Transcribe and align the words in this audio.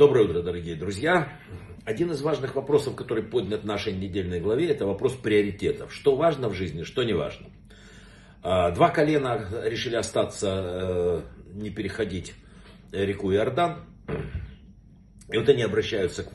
Доброе 0.00 0.24
утро, 0.24 0.40
дорогие 0.40 0.76
друзья. 0.76 1.30
Один 1.84 2.10
из 2.10 2.22
важных 2.22 2.54
вопросов, 2.54 2.96
который 2.96 3.22
поднят 3.22 3.64
в 3.64 3.66
нашей 3.66 3.92
недельной 3.92 4.40
главе, 4.40 4.70
это 4.70 4.86
вопрос 4.86 5.12
приоритетов. 5.12 5.92
Что 5.92 6.16
важно 6.16 6.48
в 6.48 6.54
жизни, 6.54 6.84
что 6.84 7.02
не 7.02 7.12
важно. 7.12 7.48
А, 8.42 8.70
два 8.70 8.88
колена 8.88 9.46
решили 9.62 9.96
остаться, 9.96 10.48
э, 10.48 11.20
не 11.52 11.68
переходить 11.68 12.32
реку 12.92 13.30
Иордан. 13.30 13.84
И 15.30 15.36
вот 15.36 15.46
они 15.50 15.64
обращаются 15.64 16.24
к 16.24 16.30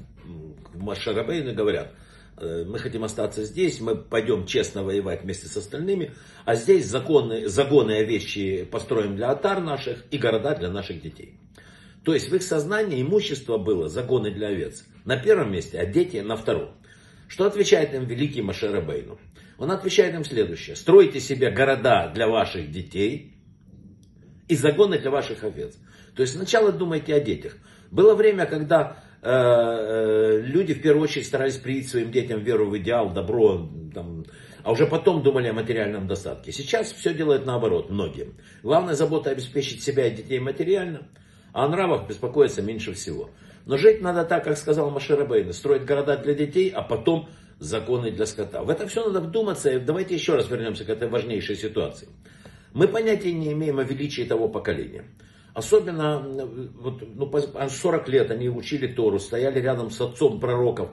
Машарабейну 0.75 1.50
и 1.50 1.55
говорят, 1.55 1.91
«Э, 2.38 2.66
мы 2.68 2.77
хотим 2.77 3.04
остаться 3.04 3.43
здесь, 3.45 3.82
мы 3.82 3.95
пойдем 3.95 4.45
честно 4.45 4.84
воевать 4.84 5.23
вместе 5.23 5.47
с 5.47 5.57
остальными, 5.57 6.11
а 6.45 6.54
здесь 6.54 6.86
законы, 6.86 7.47
загоны 7.47 8.04
вещи 8.04 8.63
построим 8.63 9.16
для 9.16 9.32
отар 9.32 9.59
наших 9.59 10.05
и 10.11 10.20
города 10.20 10.54
для 10.54 10.70
наших 10.70 11.02
детей. 11.02 11.39
То 12.05 12.13
есть 12.13 12.29
в 12.29 12.35
их 12.35 12.43
сознании 12.43 13.01
имущество 13.01 13.57
было 13.57 13.89
загоны 13.89 14.29
для 14.29 14.49
овец 14.49 14.85
на 15.05 15.18
первом 15.18 15.51
месте, 15.51 15.79
а 15.79 15.87
дети 15.87 16.18
на 16.18 16.36
втором. 16.36 16.69
Что 17.27 17.47
отвечает 17.47 17.96
им 17.96 18.05
великий 18.05 18.43
Машера 18.43 18.79
Бейну? 18.79 19.18
Он 19.57 19.71
отвечает 19.71 20.13
им 20.13 20.23
следующее. 20.23 20.75
Стройте 20.75 21.19
себе 21.19 21.49
города 21.49 22.11
для 22.13 22.27
ваших 22.27 22.69
детей 22.69 23.33
и 24.47 24.55
загоны 24.55 24.99
для 24.99 25.10
ваших 25.10 25.43
овец. 25.43 25.75
То 26.15 26.21
есть 26.21 26.36
сначала 26.36 26.71
думайте 26.71 27.15
о 27.15 27.19
детях. 27.19 27.57
Было 27.89 28.13
время, 28.13 28.46
когда 28.46 29.04
э, 29.24 29.27
э, 29.32 30.41
люди 30.41 30.75
в 30.75 30.83
первую 30.83 31.05
очередь 31.05 31.25
старались 31.25 31.57
привить 31.57 31.89
своим 31.89 32.11
детям 32.11 32.44
веру 32.44 32.69
в 32.69 32.77
идеал, 32.77 33.09
добро, 33.09 33.67
там, 33.95 34.25
а 34.61 34.72
уже 34.72 34.85
потом 34.85 35.23
думали 35.23 35.47
о 35.47 35.53
материальном 35.53 36.08
достатке. 36.08 36.52
Сейчас 36.52 36.91
все 36.91 37.16
делают 37.16 37.47
наоборот, 37.47 37.89
многие. 37.89 38.35
Главная 38.61 38.94
забота 38.94 39.31
обеспечить 39.31 39.81
себя 39.81 40.05
и 40.05 40.16
детей 40.16 40.38
материально– 40.38 41.08
а 41.55 41.69
нравах 41.69 42.05
беспокоиться 42.05 42.61
меньше 42.61 42.91
всего. 42.91 43.30
Но 43.66 43.77
жить 43.77 44.02
надо 44.02 44.25
так, 44.25 44.44
как 44.44 44.58
сказал 44.58 44.91
Машера 44.91 45.25
Бейна, 45.25 45.53
строить 45.53 45.86
города 45.86 46.17
для 46.17 46.33
детей, 46.33 46.69
а 46.69 46.81
потом 46.81 47.30
законы 47.59 48.11
для 48.11 48.25
скота. 48.25 48.61
В 48.61 48.69
это 48.69 48.85
все 48.88 49.05
надо 49.05 49.21
вдуматься, 49.21 49.71
и 49.71 49.80
давайте 49.80 50.15
еще 50.15 50.35
раз 50.35 50.49
вернемся 50.49 50.83
к 50.83 50.89
этой 50.89 51.07
важнейшей 51.07 51.55
ситуации. 51.55 52.09
Мы 52.73 52.89
понятия 52.89 53.31
не 53.31 53.53
имеем 53.53 53.80
о 53.80 53.83
величии 53.83 54.23
того 54.23 54.49
поколения. 54.49 55.05
Особенно, 55.53 56.19
вот, 56.19 57.02
ну, 57.15 57.31
40 57.69 58.09
лет 58.09 58.31
они 58.31 58.49
учили 58.49 58.87
Тору, 58.87 59.17
стояли 59.17 59.61
рядом 59.61 59.91
с 59.91 60.02
отцом 60.02 60.41
пророков, 60.41 60.89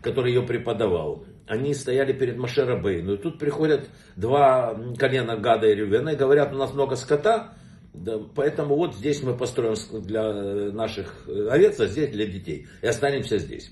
который 0.00 0.32
ее 0.32 0.42
преподавал. 0.42 1.24
Они 1.48 1.74
стояли 1.74 2.12
перед 2.12 2.36
Машера 2.36 2.80
Бейну. 2.80 3.14
И 3.14 3.16
тут 3.16 3.40
приходят 3.40 3.90
два 4.14 4.78
колена 4.96 5.36
Гада 5.36 5.66
и 5.66 5.74
Рювена 5.74 6.10
и 6.10 6.16
говорят, 6.16 6.52
у 6.52 6.56
нас 6.56 6.72
много 6.72 6.94
скота, 6.94 7.54
да, 7.94 8.18
поэтому 8.34 8.74
вот 8.74 8.96
здесь 8.96 9.22
мы 9.22 9.36
построим 9.36 9.76
для 10.02 10.72
наших 10.72 11.28
овец, 11.28 11.78
а 11.78 11.86
здесь 11.86 12.10
для 12.10 12.26
детей. 12.26 12.66
И 12.82 12.86
останемся 12.86 13.38
здесь. 13.38 13.70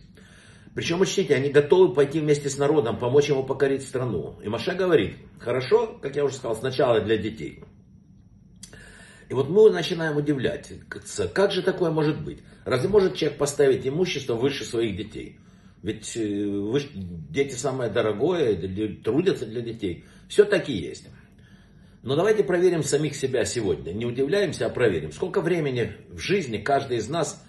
Причем, 0.75 1.01
учтите, 1.01 1.35
они 1.35 1.51
готовы 1.51 1.93
пойти 1.93 2.21
вместе 2.21 2.49
с 2.49 2.57
народом, 2.57 2.99
помочь 2.99 3.29
ему 3.29 3.43
покорить 3.43 3.83
страну. 3.83 4.37
И 4.43 4.49
Маша 4.49 4.75
говорит, 4.75 5.17
хорошо, 5.39 5.99
как 6.01 6.17
я 6.17 6.25
уже 6.25 6.37
сказал, 6.37 6.57
сначала 6.57 7.01
для 7.01 7.19
детей. 7.19 7.65
И 9.29 9.35
вот 9.35 9.49
мы 9.49 9.71
начинаем 9.71 10.17
удивляться, 10.17 10.75
как 11.35 11.51
же 11.51 11.63
такое 11.63 11.91
может 11.91 12.23
быть? 12.23 12.39
Разве 12.65 12.89
может 12.89 13.17
человек 13.17 13.39
поставить 13.39 13.87
имущество 13.87 14.35
выше 14.35 14.65
своих 14.65 14.97
детей? 14.97 15.39
Ведь 15.83 16.17
э, 16.17 16.47
вы, 16.47 16.81
дети 16.95 17.55
самое 17.55 17.91
дорогое, 17.91 18.57
трудятся 19.03 19.47
для 19.47 19.63
детей. 19.63 20.05
Все 20.29 20.45
таки 20.45 20.73
есть. 20.73 21.09
Но 22.03 22.17
давайте 22.17 22.43
проверим 22.43 22.83
самих 22.83 23.15
себя 23.15 23.45
сегодня. 23.45 23.93
Не 23.93 24.07
удивляемся, 24.07 24.67
а 24.67 24.71
проверим. 24.71 25.13
Сколько 25.13 25.41
времени 25.41 25.93
в 26.11 26.19
жизни 26.19 26.59
каждый 26.59 26.97
из 26.97 27.09
нас 27.09 27.45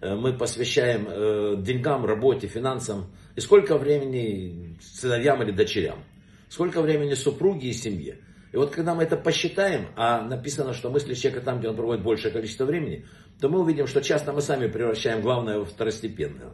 э, 0.00 0.14
мы 0.14 0.32
посвящаем 0.32 1.06
э, 1.08 1.56
деньгам, 1.58 2.06
работе, 2.06 2.46
финансам. 2.46 3.12
И 3.36 3.40
сколько 3.40 3.76
времени 3.76 4.78
сыновьям 4.80 5.42
или 5.42 5.50
дочерям. 5.50 6.04
Сколько 6.48 6.80
времени 6.80 7.12
супруге 7.12 7.68
и 7.68 7.74
семье. 7.74 8.16
И 8.52 8.56
вот 8.56 8.70
когда 8.70 8.94
мы 8.94 9.02
это 9.02 9.18
посчитаем, 9.18 9.88
а 9.94 10.22
написано, 10.22 10.72
что 10.72 10.88
мысли 10.88 11.12
человека 11.12 11.44
там, 11.44 11.58
где 11.58 11.68
он 11.68 11.76
проводит 11.76 12.02
большее 12.02 12.32
количество 12.32 12.64
времени, 12.64 13.04
то 13.42 13.50
мы 13.50 13.60
увидим, 13.60 13.86
что 13.86 14.00
часто 14.00 14.32
мы 14.32 14.40
сами 14.40 14.68
превращаем 14.68 15.20
главное 15.20 15.58
во 15.58 15.66
второстепенное. 15.66 16.52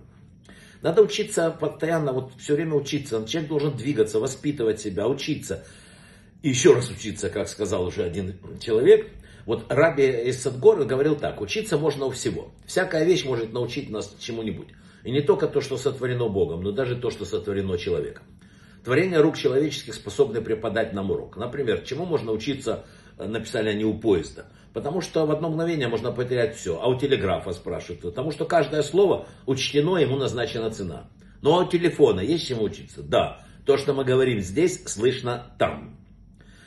Надо 0.83 1.03
учиться 1.03 1.53
постоянно, 1.53 2.13
вот 2.13 2.33
все 2.37 2.57
время 2.57 2.75
учиться. 2.75 3.25
Человек 3.27 3.49
должен 3.49 3.77
двигаться, 3.77 4.19
воспитывать 4.19 4.81
себя, 4.81 5.07
учиться 5.07 5.65
еще 6.49 6.75
раз 6.75 6.91
учиться, 6.91 7.31
как 7.31 7.49
сказал 7.49 7.87
уже 7.87 8.05
один 8.05 8.37
человек. 8.61 9.09
Вот 9.47 9.67
Раби 9.69 10.05
из 10.05 10.43
Садгора 10.43 10.85
говорил 10.85 11.17
так, 11.17 11.41
учиться 11.41 11.77
можно 11.79 12.07
у 12.07 12.11
всего. 12.11 12.53
Всякая 12.67 13.05
вещь 13.05 13.25
может 13.25 13.53
научить 13.53 13.91
нас 13.91 14.15
чему-нибудь. 14.19 14.69
И 15.05 15.11
не 15.11 15.21
только 15.21 15.49
то, 15.49 15.61
что 15.61 15.77
сотворено 15.77 16.29
Богом, 16.29 16.63
но 16.63 16.73
даже 16.73 16.97
то, 16.97 17.11
что 17.11 17.25
сотворено 17.25 17.77
человеком. 17.77 18.25
Творение 18.85 19.21
рук 19.21 19.37
человеческих 19.39 19.95
способны 19.95 20.43
преподать 20.43 20.93
нам 20.93 21.11
урок. 21.11 21.37
Например, 21.37 21.81
чему 21.81 22.05
можно 22.05 22.33
учиться, 22.33 22.85
э, 23.19 23.27
написали 23.27 23.71
они 23.71 23.85
у 23.85 23.95
поезда. 23.95 24.47
Потому 24.75 25.01
что 25.01 25.25
в 25.25 25.31
одно 25.31 25.49
мгновение 25.49 25.89
можно 25.89 26.13
потерять 26.13 26.57
все. 26.57 26.79
А 26.81 26.89
у 26.89 26.99
телеграфа 26.99 27.53
спрашивают. 27.53 28.03
Потому 28.03 28.31
что 28.33 28.45
каждое 28.45 28.83
слово 28.83 29.27
учтено, 29.47 29.97
ему 29.97 30.17
назначена 30.17 30.71
цена. 30.71 31.09
Ну 31.41 31.55
а 31.55 31.65
у 31.65 31.69
телефона 31.69 32.21
есть 32.21 32.47
чему 32.47 32.65
учиться? 32.65 33.03
Да. 33.03 33.41
То, 33.65 33.79
что 33.79 33.95
мы 33.95 34.05
говорим 34.05 34.41
здесь, 34.41 34.85
слышно 34.85 35.55
там. 35.59 36.04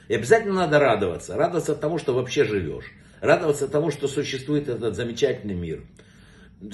И 0.07 0.15
обязательно 0.15 0.53
надо 0.53 0.79
радоваться. 0.79 1.35
Радоваться 1.35 1.75
тому, 1.75 1.97
что 1.97 2.13
вообще 2.13 2.43
живешь. 2.43 2.91
Радоваться 3.21 3.67
тому, 3.67 3.91
что 3.91 4.07
существует 4.07 4.69
этот 4.69 4.95
замечательный 4.95 5.55
мир. 5.55 5.83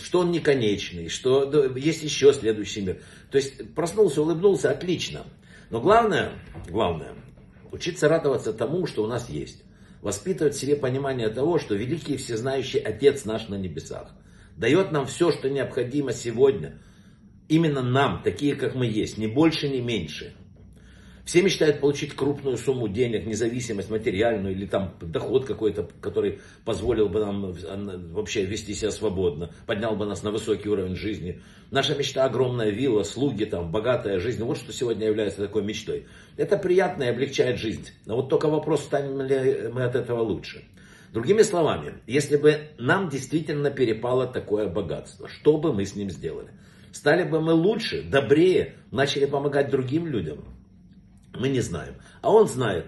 Что 0.02 0.20
он 0.20 0.32
не 0.32 0.40
конечный, 0.40 1.10
что 1.10 1.52
есть 1.76 2.04
еще 2.04 2.34
следующий 2.34 2.82
мир. 2.82 3.02
То 3.32 3.38
есть 3.38 3.74
проснулся, 3.74 4.22
улыбнулся, 4.22 4.72
отлично. 4.72 5.26
Но 5.70 5.82
главное, 5.82 6.32
главное, 6.70 7.16
учиться 7.72 8.08
радоваться 8.08 8.54
тому, 8.54 8.86
что 8.88 9.04
у 9.04 9.08
нас 9.08 9.30
есть. 9.30 9.64
Воспитывать 10.02 10.54
в 10.56 10.60
себе 10.60 10.76
понимание 10.76 11.30
того, 11.30 11.60
что 11.60 11.76
великий 11.76 12.18
всезнающий 12.18 12.80
Отец 12.80 13.26
наш 13.26 13.48
на 13.48 13.56
небесах 13.56 14.14
дает 14.58 14.92
нам 14.92 15.06
все, 15.06 15.32
что 15.32 15.50
необходимо 15.50 16.14
сегодня. 16.14 16.80
Именно 17.50 17.82
нам, 17.82 18.22
такие, 18.24 18.56
как 18.56 18.76
мы 18.76 18.86
есть, 18.86 19.18
ни 19.18 19.28
больше, 19.28 19.68
ни 19.70 19.80
меньше. 19.80 20.34
Все 21.26 21.42
мечтают 21.42 21.80
получить 21.80 22.14
крупную 22.16 22.58
сумму 22.58 22.90
денег, 22.90 23.26
независимость 23.26 23.90
материальную 23.90 24.54
или 24.54 24.66
там 24.66 24.94
доход 25.00 25.46
какой-то, 25.46 25.88
который 26.02 26.42
позволил 26.66 27.08
бы 27.08 27.22
нам 27.22 27.54
вообще 28.12 28.44
вести 28.44 28.74
себя 28.74 28.92
свободно, 28.92 29.50
поднял 29.66 29.96
бы 29.96 30.06
нас 30.06 30.22
на 30.24 30.32
высокий 30.32 30.68
уровень 30.68 30.98
жизни. 30.98 31.42
Наша 31.72 31.96
мечта 31.96 32.26
огромная 32.26 32.72
вилла, 32.72 33.04
слуги, 33.04 33.46
там, 33.46 33.72
богатая 33.72 34.20
жизнь. 34.20 34.44
Вот 34.44 34.58
что 34.58 34.74
сегодня 34.74 35.08
является 35.08 35.40
такой 35.40 35.64
мечтой. 35.64 36.08
Это 36.36 36.58
приятно 36.58 37.04
и 37.04 37.08
облегчает 37.08 37.58
жизнь. 37.58 37.88
Но 38.06 38.18
вот 38.18 38.28
только 38.30 38.50
вопрос, 38.50 38.84
станем 38.84 39.22
ли 39.22 39.70
мы 39.72 39.84
от 39.84 39.96
этого 39.96 40.22
лучше. 40.22 40.66
Другими 41.14 41.44
словами, 41.44 41.94
если 42.06 42.36
бы 42.36 42.70
нам 42.78 43.08
действительно 43.08 43.72
перепало 43.72 44.28
такое 44.28 44.68
богатство, 44.68 45.30
что 45.30 45.58
бы 45.58 45.72
мы 45.72 45.86
с 45.86 45.96
ним 45.96 46.10
сделали? 46.10 46.50
Стали 46.92 47.24
бы 47.24 47.40
мы 47.40 47.54
лучше, 47.54 48.04
добрее, 48.04 48.76
начали 48.92 49.26
помогать 49.26 49.70
другим 49.70 50.06
людям? 50.08 50.44
Мы 51.34 51.50
не 51.50 51.62
знаем. 51.62 51.96
А 52.22 52.32
он 52.32 52.48
знает. 52.48 52.86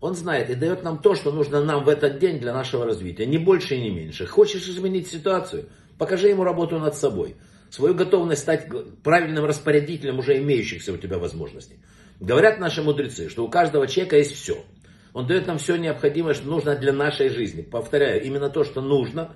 Он 0.00 0.14
знает 0.14 0.50
и 0.50 0.54
дает 0.54 0.84
нам 0.84 0.98
то, 0.98 1.14
что 1.14 1.32
нужно 1.32 1.62
нам 1.64 1.84
в 1.84 1.88
этот 1.88 2.18
день 2.18 2.38
для 2.38 2.52
нашего 2.52 2.84
развития. 2.84 3.26
Не 3.26 3.38
больше 3.38 3.74
и 3.74 3.80
не 3.80 3.90
меньше. 3.90 4.26
Хочешь 4.26 4.68
изменить 4.68 5.08
ситуацию? 5.08 5.66
Покажи 5.98 6.28
ему 6.28 6.44
работу 6.44 6.78
над 6.78 6.94
собой. 6.94 7.36
Свою 7.70 7.94
готовность 7.94 8.42
стать 8.42 8.68
правильным 9.02 9.44
распорядителем 9.44 10.20
уже 10.20 10.38
имеющихся 10.38 10.92
у 10.92 10.96
тебя 10.96 11.18
возможностей. 11.18 11.80
Говорят 12.20 12.58
наши 12.58 12.82
мудрецы, 12.82 13.28
что 13.28 13.44
у 13.44 13.48
каждого 13.48 13.86
человека 13.86 14.16
есть 14.16 14.32
все. 14.32 14.64
Он 15.12 15.26
дает 15.26 15.46
нам 15.46 15.58
все 15.58 15.76
необходимое, 15.76 16.34
что 16.34 16.48
нужно 16.48 16.76
для 16.76 16.92
нашей 16.92 17.28
жизни. 17.28 17.62
Повторяю, 17.62 18.22
именно 18.22 18.50
то, 18.50 18.62
что 18.62 18.80
нужно, 18.80 19.34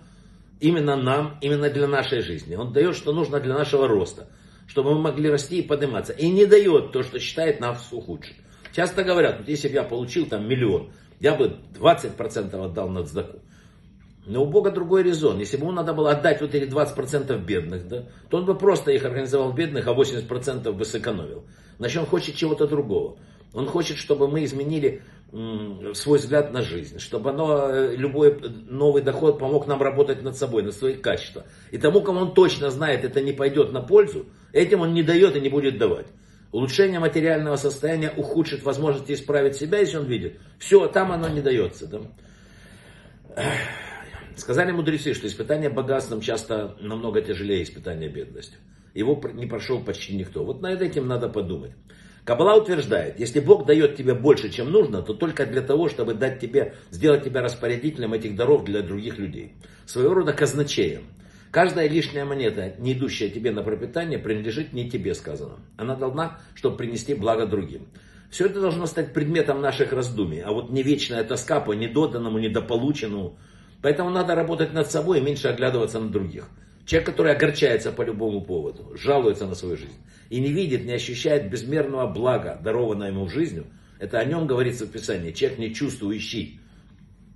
именно 0.60 0.96
нам, 0.96 1.38
именно 1.40 1.70
для 1.70 1.88
нашей 1.88 2.20
жизни. 2.20 2.54
Он 2.54 2.72
дает, 2.72 2.94
что 2.94 3.12
нужно 3.12 3.40
для 3.40 3.54
нашего 3.54 3.88
роста 3.88 4.28
чтобы 4.72 4.94
мы 4.94 5.00
могли 5.02 5.28
расти 5.28 5.58
и 5.58 5.62
подниматься. 5.62 6.12
И 6.12 6.30
не 6.30 6.46
дает 6.46 6.92
то, 6.92 7.02
что 7.02 7.18
считает 7.18 7.60
нас 7.60 7.88
ухудшить. 7.92 8.36
Часто 8.72 9.04
говорят, 9.04 9.38
вот 9.38 9.48
если 9.48 9.68
бы 9.68 9.74
я 9.74 9.82
получил 9.82 10.26
там 10.26 10.48
миллион, 10.48 10.92
я 11.20 11.34
бы 11.34 11.56
20% 11.78 12.64
отдал 12.64 12.88
на 12.88 13.04
цдаку. 13.04 13.38
Но 14.24 14.44
у 14.44 14.46
Бога 14.46 14.70
другой 14.70 15.02
резон. 15.02 15.38
Если 15.38 15.56
бы 15.56 15.64
ему 15.64 15.72
надо 15.72 15.92
было 15.94 16.12
отдать 16.12 16.40
вот 16.40 16.54
эти 16.54 16.70
20% 16.70 17.44
бедных, 17.44 17.88
да, 17.88 18.04
то 18.30 18.38
он 18.38 18.44
бы 18.44 18.56
просто 18.56 18.92
их 18.92 19.04
организовал 19.04 19.52
бедных, 19.52 19.88
а 19.88 19.92
80% 19.92 20.72
бы 20.72 20.84
сэкономил. 20.84 21.44
Значит, 21.78 21.98
он 21.98 22.06
хочет 22.06 22.36
чего-то 22.36 22.66
другого. 22.66 23.18
Он 23.52 23.66
хочет, 23.66 23.98
чтобы 23.98 24.28
мы 24.28 24.44
изменили 24.44 25.02
свой 25.94 26.18
взгляд 26.18 26.52
на 26.52 26.60
жизнь, 26.60 26.98
чтобы 26.98 27.30
оно, 27.30 27.70
э, 27.70 27.96
любой 27.96 28.38
новый 28.68 29.02
доход 29.02 29.38
помог 29.38 29.66
нам 29.66 29.80
работать 29.80 30.22
над 30.22 30.36
собой, 30.36 30.62
над 30.62 30.74
своих 30.74 31.00
качествами. 31.00 31.46
И 31.70 31.78
тому, 31.78 32.02
кому 32.02 32.20
он 32.20 32.34
точно 32.34 32.70
знает, 32.70 33.02
это 33.04 33.22
не 33.22 33.32
пойдет 33.32 33.72
на 33.72 33.80
пользу, 33.80 34.26
этим 34.52 34.82
он 34.82 34.92
не 34.92 35.02
дает 35.02 35.34
и 35.34 35.40
не 35.40 35.48
будет 35.48 35.78
давать. 35.78 36.06
Улучшение 36.52 37.00
материального 37.00 37.56
состояния 37.56 38.12
ухудшит 38.14 38.62
возможности 38.62 39.12
исправить 39.12 39.56
себя, 39.56 39.78
если 39.78 39.96
он 39.96 40.06
видит. 40.06 40.38
Все, 40.58 40.86
там 40.86 41.10
оно 41.10 41.28
не 41.28 41.40
дается. 41.40 41.86
Да? 41.86 42.02
Сказали 44.36 44.70
мудрецы, 44.70 45.14
что 45.14 45.26
испытание 45.26 45.70
богатством 45.70 46.20
часто 46.20 46.76
намного 46.78 47.22
тяжелее 47.22 47.62
испытания 47.62 48.08
бедностью. 48.08 48.58
Его 48.92 49.18
не 49.32 49.46
прошел 49.46 49.82
почти 49.82 50.14
никто. 50.14 50.44
Вот 50.44 50.60
над 50.60 50.82
этим 50.82 51.08
надо 51.08 51.30
подумать. 51.30 51.72
Кабала 52.24 52.60
утверждает, 52.60 53.18
если 53.18 53.40
Бог 53.40 53.66
дает 53.66 53.96
тебе 53.96 54.14
больше, 54.14 54.50
чем 54.50 54.70
нужно, 54.70 55.02
то 55.02 55.14
только 55.14 55.46
для 55.46 55.62
того, 55.62 55.88
чтобы 55.88 56.14
дать 56.14 56.38
тебе, 56.38 56.74
сделать 56.90 57.24
тебя 57.24 57.40
распорядителем 57.40 58.12
этих 58.12 58.36
даров 58.36 58.64
для 58.64 58.82
других 58.82 59.18
людей. 59.18 59.54
Своего 59.86 60.14
рода 60.14 60.34
казначеем. 60.34 61.06
Каждая 61.52 61.86
лишняя 61.86 62.24
монета, 62.24 62.72
не 62.78 62.94
идущая 62.94 63.28
тебе 63.28 63.50
на 63.50 63.62
пропитание, 63.62 64.18
принадлежит 64.18 64.72
не 64.72 64.90
тебе, 64.90 65.14
сказано. 65.14 65.58
Она 65.76 65.94
должна, 65.94 66.40
чтобы 66.54 66.78
принести 66.78 67.12
благо 67.14 67.46
другим. 67.46 67.88
Все 68.30 68.46
это 68.46 68.60
должно 68.60 68.86
стать 68.86 69.12
предметом 69.12 69.60
наших 69.60 69.92
раздумий. 69.92 70.40
А 70.40 70.50
вот 70.50 70.70
не 70.70 70.82
вечная 70.82 71.22
тоска 71.22 71.60
по 71.60 71.74
недоданному, 71.74 72.38
недополученному. 72.38 73.38
Поэтому 73.82 74.08
надо 74.08 74.34
работать 74.34 74.72
над 74.72 74.90
собой 74.90 75.18
и 75.18 75.20
меньше 75.22 75.48
оглядываться 75.48 76.00
на 76.00 76.08
других. 76.08 76.48
Человек, 76.86 77.10
который 77.10 77.32
огорчается 77.32 77.92
по 77.92 78.00
любому 78.00 78.40
поводу, 78.40 78.96
жалуется 78.96 79.46
на 79.46 79.54
свою 79.54 79.76
жизнь 79.76 79.92
и 80.30 80.40
не 80.40 80.50
видит, 80.50 80.86
не 80.86 80.94
ощущает 80.94 81.50
безмерного 81.50 82.06
блага, 82.10 82.58
дарованного 82.64 83.08
ему 83.08 83.24
в 83.26 83.30
жизнь, 83.30 83.66
это 83.98 84.18
о 84.18 84.24
нем 84.24 84.46
говорится 84.46 84.86
в 84.86 84.90
Писании. 84.90 85.32
Человек 85.32 85.58
не 85.58 85.74
чувствующий 85.74 86.58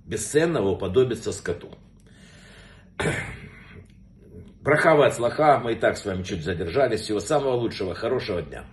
бесценного 0.07 0.69
уподобится 0.69 1.31
скоту. 1.31 1.69
Брахава 4.67 5.05
от 5.05 5.17
мы 5.63 5.71
и 5.71 5.75
так 5.75 5.95
с 5.95 6.03
вами 6.03 6.23
чуть 6.23 6.43
задержались. 6.43 6.99
Всего 6.99 7.21
самого 7.21 7.53
лучшего, 7.53 7.95
хорошего 7.95 8.41
дня. 8.41 8.65